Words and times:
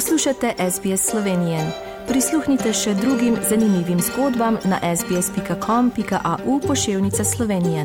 Poslušate 0.00 0.54
SBS 0.70 1.10
Slovenije. 1.10 1.72
Prisluhnite 2.08 2.72
še 2.72 2.94
drugim 2.94 3.34
zanimivim 3.48 3.98
zgodbam 4.00 4.56
na 4.64 4.96
sbsp.com.au 4.96 6.60
pošiljka 6.66 7.24
Slovenije. 7.24 7.84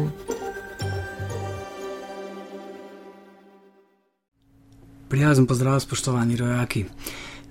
Prijazen 5.09 5.45
pozdrav, 5.45 5.79
spoštovani 5.79 6.35
rojaki. 6.35 6.85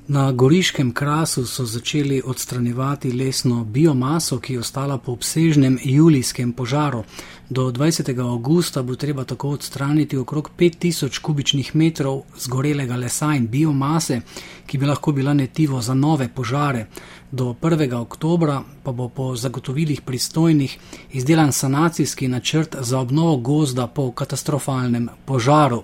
Na 0.09 0.33
goriškem 0.33 0.93
krasu 0.93 1.47
so 1.47 1.65
začeli 1.65 2.23
odstranjevati 2.25 3.13
lesno 3.13 3.65
biomaso, 3.65 4.39
ki 4.41 4.53
je 4.53 4.61
ostala 4.61 4.99
po 4.99 5.13
obsežnem 5.13 5.79
julijskem 5.85 6.53
požaru. 6.53 7.05
Do 7.51 7.71
20. 7.71 8.21
augusta 8.21 8.83
bo 8.83 8.97
treba 8.97 9.25
tako 9.25 9.49
odstraniti 9.49 10.17
okrog 10.17 10.51
5000 10.59 11.21
kubičnih 11.21 11.77
metrov 11.77 12.23
zgorelega 12.39 12.97
lesa 12.97 13.35
in 13.37 13.47
biomase, 13.49 14.21
ki 14.67 14.79
bi 14.79 14.87
lahko 14.87 15.13
bila 15.13 15.35
netivo 15.35 15.83
za 15.83 15.95
nove 15.95 16.29
požare. 16.29 16.87
Do 17.31 17.55
1. 17.63 17.95
oktobra 17.95 18.63
pa 18.83 18.93
bo 18.93 19.09
po 19.09 19.37
zagotovilih 19.37 20.01
pristojnih 20.01 20.79
izdelan 21.13 21.53
sanacijski 21.53 22.29
načrt 22.29 22.77
za 22.81 22.99
obnovo 22.99 23.37
gozda 23.37 23.87
po 23.87 24.13
katastrofalnem 24.13 25.09
požaru. 25.25 25.83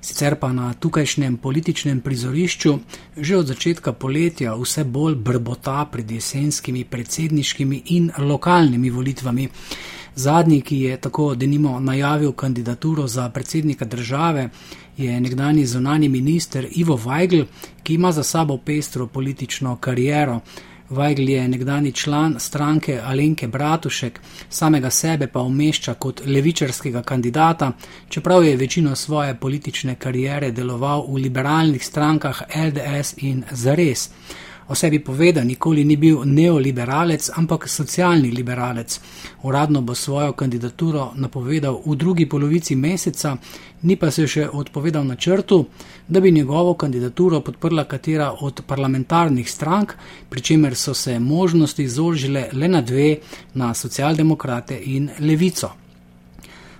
Sicer 0.00 0.36
pa 0.36 0.52
na 0.52 0.74
tukajšnjem 0.74 1.36
političnem 1.36 2.00
prizorišču 2.00 2.78
že 3.16 3.36
od 3.36 3.46
začetka 3.46 3.92
poletja 3.92 4.54
vse 4.54 4.84
bolj 4.84 5.14
brbota 5.14 5.88
pred 5.92 6.10
jesenskimi 6.10 6.84
predsedniškimi 6.84 7.82
in 7.86 8.10
lokalnimi 8.18 8.90
volitvami. 8.90 9.48
Zadnji, 10.18 10.60
ki 10.60 10.80
je 10.80 10.96
tako 10.96 11.34
denimo 11.34 11.80
najavil 11.80 12.32
kandidaturo 12.32 13.06
za 13.06 13.28
predsednika 13.28 13.84
države, 13.84 14.48
je 14.96 15.20
nekdani 15.20 15.66
zunani 15.66 16.08
minister 16.08 16.66
Ivo 16.70 16.96
Weigl, 17.04 17.44
ki 17.82 17.94
ima 17.94 18.12
za 18.12 18.22
sabo 18.22 18.56
pestro 18.56 19.06
politično 19.06 19.76
kariero. 19.76 20.40
Weigl 20.90 21.28
je 21.28 21.48
nekdani 21.48 21.92
član 21.92 22.34
stranke 22.38 23.00
Alenke 23.04 23.48
Bratušek, 23.48 24.20
samega 24.48 24.90
sebe 24.90 25.26
pa 25.26 25.40
umešča 25.40 25.94
kot 25.94 26.22
levičarskega 26.26 27.02
kandidata, 27.02 27.72
čeprav 28.08 28.44
je 28.44 28.56
večino 28.56 28.96
svoje 28.96 29.34
politične 29.34 29.94
karijere 29.94 30.50
deloval 30.50 31.06
v 31.08 31.14
liberalnih 31.14 31.84
strankah 31.84 32.42
LDS 32.56 33.14
in 33.18 33.44
Zares. 33.52 34.10
O 34.68 34.74
sebi 34.74 34.98
poveda, 35.00 35.44
nikoli 35.44 35.84
ni 35.84 35.96
bil 35.96 36.20
neoliberalec, 36.24 37.30
ampak 37.36 37.68
socialni 37.68 38.30
liberalec. 38.30 39.00
Uradno 39.42 39.80
bo 39.80 39.94
svojo 39.94 40.32
kandidaturo 40.32 41.12
napovedal 41.16 41.80
v 41.86 41.96
drugi 41.96 42.26
polovici 42.28 42.76
meseca, 42.76 43.36
ni 43.82 43.96
pa 43.96 44.10
se 44.10 44.26
še 44.28 44.44
odpovedal 44.52 45.06
na 45.06 45.16
črtu, 45.16 45.64
da 46.08 46.20
bi 46.20 46.32
njegovo 46.32 46.74
kandidaturo 46.74 47.40
podprla 47.40 47.84
katera 47.84 48.34
od 48.40 48.62
parlamentarnih 48.66 49.50
strank, 49.50 49.94
pri 50.28 50.40
čemer 50.40 50.76
so 50.76 50.94
se 50.94 51.18
možnosti 51.18 51.88
zožile 51.88 52.48
le 52.52 52.68
na 52.68 52.80
dve, 52.82 53.16
na 53.54 53.74
socialdemokrate 53.74 54.80
in 54.84 55.10
levico. 55.20 55.87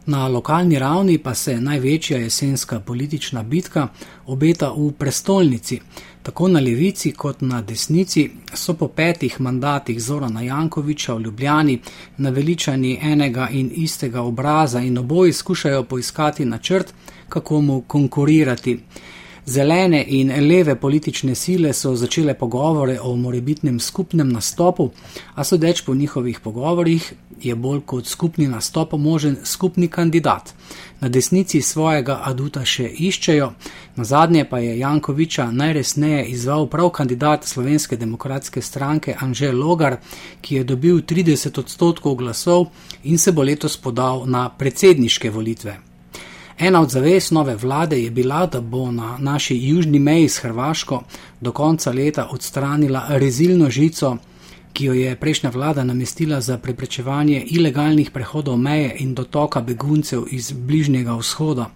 Na 0.09 0.29
lokalni 0.29 0.79
ravni 0.79 1.19
pa 1.19 1.35
se 1.35 1.61
največja 1.61 2.19
jesenska 2.19 2.81
politična 2.81 3.43
bitka 3.43 3.89
obeta 4.27 4.71
v 4.77 4.93
prestolnici. 4.99 5.81
Tako 6.23 6.49
na 6.49 6.61
levici 6.61 7.13
kot 7.13 7.41
na 7.41 7.61
desnici 7.63 8.31
so 8.55 8.75
po 8.75 8.89
petih 8.89 9.41
mandatih 9.41 10.01
Zorana 10.01 10.43
Jankoviča 10.43 11.15
v 11.15 11.21
Ljubljani 11.21 11.79
naveličani 12.17 12.99
enega 13.03 13.49
in 13.53 13.71
istega 13.75 14.23
obraza 14.23 14.81
in 14.81 14.99
oboji 14.99 15.33
skušajo 15.33 15.85
poiskati 15.85 16.45
načrt, 16.45 16.95
kako 17.29 17.61
mu 17.61 17.81
konkurirati. 17.81 18.81
Zelene 19.49 20.05
in 20.09 20.29
leve 20.49 20.75
politične 20.77 21.35
sile 21.35 21.73
so 21.73 21.95
začele 21.97 22.35
pogovore 22.35 22.99
o 23.01 23.15
morebitnem 23.17 23.81
skupnem 23.81 24.29
nastopu, 24.29 24.91
a 25.35 25.45
sodeč 25.45 25.81
po 25.83 25.95
njihovih 25.95 26.41
pogovorjih 26.41 27.13
je 27.43 27.55
bolj 27.55 27.81
kot 27.81 28.07
skupni 28.07 28.49
nastop 28.49 28.93
možen 28.93 29.37
skupni 29.45 29.89
kandidat. 29.89 30.55
Na 31.01 31.09
desnici 31.09 31.63
svojega 31.63 32.21
aduta 32.25 32.65
še 32.65 32.91
iščejo, 32.99 33.53
na 33.97 34.05
zadnje 34.05 34.45
pa 34.45 34.59
je 34.59 34.79
Jankoviča 34.79 35.51
najresneje 35.51 36.25
izval 36.27 36.67
prav 36.67 36.91
kandidat 36.91 37.45
Slovenske 37.45 37.97
demokratske 37.97 38.63
stranke 38.63 39.17
Anžel 39.21 39.57
Logar, 39.57 39.97
ki 40.41 40.57
je 40.57 40.65
dobil 40.65 41.01
30 41.01 41.59
odstotkov 41.59 42.21
glasov 42.21 42.67
in 43.05 43.19
se 43.19 43.33
bo 43.33 43.43
letos 43.43 43.77
podal 43.77 44.27
na 44.27 44.49
predsedniške 44.49 45.31
volitve. 45.31 45.88
Ena 46.61 46.81
od 46.81 46.91
zavez 46.91 47.31
nove 47.31 47.57
vlade 47.57 48.03
je 48.03 48.11
bila, 48.11 48.47
da 48.47 48.61
bo 48.61 48.91
na 48.91 49.17
naši 49.19 49.57
južni 49.63 49.99
meji 49.99 50.29
s 50.29 50.39
Hrvaško 50.39 51.03
do 51.41 51.53
konca 51.53 51.93
leta 51.93 52.29
odstranila 52.31 53.07
rezilno 53.09 53.71
žico, 53.71 54.17
ki 54.73 54.85
jo 54.85 54.93
je 54.93 55.17
prejšnja 55.17 55.51
vlada 55.51 55.85
namestila 55.85 56.41
za 56.41 56.59
preprečevanje 56.59 57.45
ilegalnih 57.51 58.11
prehodov 58.11 58.57
meje 58.57 58.97
in 58.99 59.15
dotoka 59.15 59.61
beguncev 59.61 60.25
iz 60.31 60.53
bližnjega 60.53 61.15
vzhoda. 61.15 61.71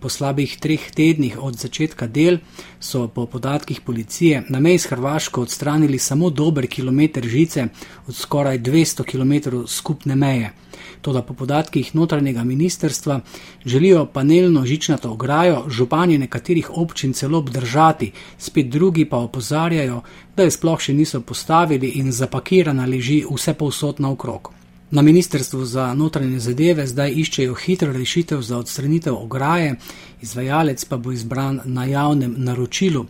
Po 0.00 0.08
slabih 0.08 0.56
treh 0.62 0.90
tednih 0.94 1.38
od 1.42 1.56
začetka 1.58 2.06
del 2.06 2.38
so 2.80 3.08
po 3.08 3.26
podatkih 3.26 3.80
policije 3.80 4.44
na 4.48 4.60
meji 4.60 4.78
s 4.78 4.86
Hrvaško 4.86 5.42
odstranili 5.42 5.98
samo 5.98 6.30
dober 6.30 6.68
kilometr 6.70 7.26
žice 7.26 7.66
od 8.06 8.14
skoraj 8.14 8.58
200 8.58 9.02
km 9.04 9.66
skupne 9.66 10.16
meje. 10.16 10.52
Toda 11.00 11.22
po 11.22 11.34
podatkih 11.34 11.94
notranjega 11.94 12.44
ministerstva 12.44 13.20
želijo 13.64 14.06
panelno 14.06 14.66
žičnato 14.66 15.10
ograjo 15.10 15.64
županje 15.68 16.18
nekaterih 16.18 16.70
občin 16.70 17.12
celo 17.12 17.38
obdržati, 17.38 18.12
spet 18.38 18.68
drugi 18.68 19.04
pa 19.04 19.16
opozarjajo, 19.16 20.02
da 20.36 20.42
je 20.42 20.50
sploh 20.50 20.80
še 20.80 20.94
niso 20.94 21.20
postavili 21.20 21.88
in 21.88 22.12
zapakirana 22.12 22.86
leži 22.86 23.24
vse 23.30 23.54
povsod 23.54 24.00
naokrog. 24.00 24.57
Na 24.90 25.02
ministrstvu 25.02 25.64
za 25.64 25.94
notranje 25.94 26.38
zadeve 26.40 26.86
zdaj 26.86 27.12
iščejo 27.12 27.54
hitro 27.54 27.92
rešitev 27.92 28.40
za 28.40 28.58
odstranitev 28.58 29.14
ograje, 29.14 29.74
izvajalec 30.22 30.84
pa 30.84 30.96
bo 30.96 31.12
izbran 31.12 31.60
na 31.64 31.84
javnem 31.84 32.34
naročilu. 32.38 33.06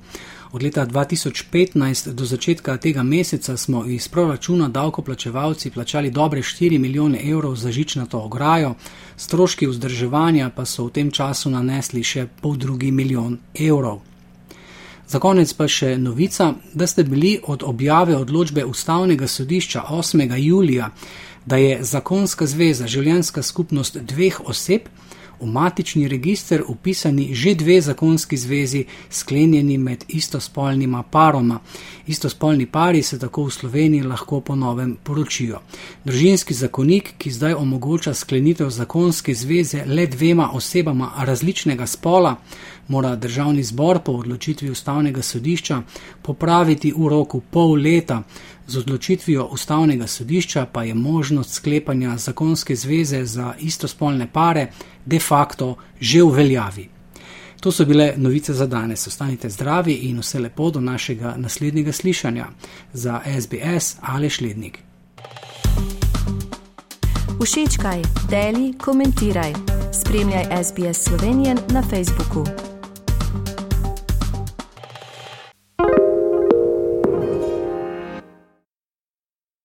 Od 0.52 0.62
leta 0.62 0.86
2015 0.86 2.12
do 2.12 2.24
začetka 2.24 2.76
tega 2.76 3.02
meseca 3.02 3.56
smo 3.56 3.84
iz 3.84 4.08
proračuna 4.08 4.68
davkoplačevalci 4.68 5.70
plačali 5.70 6.10
dobre 6.10 6.42
4 6.42 6.78
milijone 6.78 7.30
evrov 7.30 7.56
za 7.56 7.70
žičnato 7.72 8.20
ograjo, 8.20 8.74
stroški 9.16 9.66
vzdrževanja 9.66 10.50
pa 10.50 10.64
so 10.64 10.84
v 10.84 10.90
tem 10.90 11.10
času 11.10 11.50
nanesli 11.50 12.02
še 12.02 12.26
pol 12.40 12.56
drugi 12.56 12.90
milijon 12.90 13.38
evrov. 13.54 14.07
Za 15.08 15.18
konec 15.18 15.52
pa 15.56 15.64
še 15.68 15.94
novica, 15.96 16.52
da 16.74 16.86
ste 16.86 17.04
bili 17.04 17.38
od 17.46 17.62
objave 17.64 18.16
odločbe 18.16 18.64
Ustavnega 18.64 19.26
sodišča 19.26 19.86
8. 19.90 20.34
julija, 20.36 20.90
da 21.46 21.56
je 21.56 21.78
zakonska 21.82 22.46
zveza 22.46 22.86
življenska 22.86 23.42
skupnost 23.42 23.96
dveh 23.96 24.40
oseb, 24.44 24.90
v 25.40 25.46
matični 25.46 26.08
register 26.08 26.62
upisani 26.68 27.34
že 27.34 27.54
dve 27.54 27.80
zakonski 27.80 28.36
zvezi, 28.36 28.84
sklenjeni 29.10 29.78
med 29.78 30.04
istospolnima 30.08 31.02
paroma. 31.02 31.60
Istospolni 32.06 32.66
pari 32.66 33.02
se 33.02 33.18
tako 33.18 33.44
v 33.44 33.50
Sloveniji 33.50 34.02
lahko 34.02 34.40
ponovem 34.40 34.96
poročijo. 35.04 35.60
Družinski 36.04 36.54
zakonik, 36.54 37.14
ki 37.18 37.30
zdaj 37.30 37.54
omogoča 37.54 38.14
sklenitev 38.14 38.70
zakonske 38.70 39.34
zveze 39.34 39.84
le 39.86 40.06
dvema 40.06 40.50
osebama 40.52 41.12
različnega 41.18 41.86
spola, 41.86 42.36
mora 42.88 43.16
državni 43.16 43.62
zbor 43.62 43.98
po 44.04 44.12
odločitvi 44.12 44.70
ustavnega 44.70 45.22
sodišča 45.22 45.82
popraviti 46.22 46.92
v 46.96 47.08
roku 47.08 47.40
pol 47.40 47.74
leta. 47.74 48.22
Z 48.68 48.76
odločitvijo 48.76 49.44
ustavnega 49.44 50.06
sodišča 50.06 50.66
pa 50.72 50.82
je 50.84 50.94
možnost 50.94 51.54
sklepanja 51.54 52.16
zakonske 52.16 52.76
zveze 52.76 53.24
za 53.24 53.54
istospolne 53.58 54.28
pare 54.32 54.66
de 55.04 55.18
facto 55.18 55.76
že 56.00 56.22
v 56.22 56.30
veljavi. 56.30 56.88
To 57.60 57.72
so 57.72 57.84
bile 57.84 58.12
novice 58.16 58.52
za 58.54 58.66
danes. 58.66 59.06
Ostanite 59.06 59.48
zdravi 59.48 59.92
in 59.92 60.18
vse 60.20 60.38
lepo 60.38 60.70
do 60.70 60.80
našega 60.80 61.34
naslednjega 61.36 61.92
slišanja. 61.92 62.46
Za 62.92 63.20
SBS 63.40 63.96
ali 64.00 64.30
Šlednik. 64.30 64.78
Všečkaj, 67.42 68.02
deli, 68.30 68.72
komentiraj. 68.78 69.52
Spremljaj 69.92 70.64
SBS 70.64 71.04
Slovenijo 71.04 71.56
na 71.68 71.82
Facebooku. 71.82 72.77